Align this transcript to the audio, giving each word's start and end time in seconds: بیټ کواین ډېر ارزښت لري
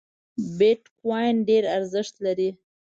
بیټ 0.57 0.81
کواین 0.99 1.35
ډېر 1.47 1.63
ارزښت 1.77 2.15
لري 2.25 2.49